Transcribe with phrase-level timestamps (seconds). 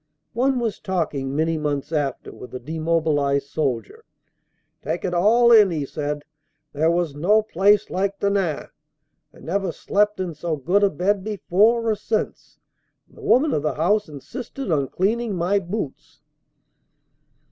[0.33, 4.03] One was talking many months after with a demobilized soldier.
[4.81, 6.23] "Take it all in all," he said,
[6.73, 8.63] "there was no place like Denain.
[9.31, 12.57] I never slept in so good a bed before or since,
[13.07, 16.23] and the woman of the house insisted on cleaning my boots!"